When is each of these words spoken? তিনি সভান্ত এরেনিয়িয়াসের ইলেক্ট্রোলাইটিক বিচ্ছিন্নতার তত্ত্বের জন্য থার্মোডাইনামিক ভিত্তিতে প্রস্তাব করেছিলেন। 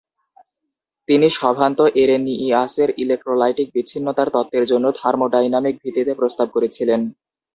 তিনি 1.09 1.27
সভান্ত 1.39 1.79
এরেনিয়িয়াসের 2.01 2.89
ইলেক্ট্রোলাইটিক 3.03 3.67
বিচ্ছিন্নতার 3.75 4.27
তত্ত্বের 4.35 4.65
জন্য 4.71 4.85
থার্মোডাইনামিক 4.99 5.75
ভিত্তিতে 5.83 6.13
প্রস্তাব 6.19 6.47
করেছিলেন। 6.55 7.01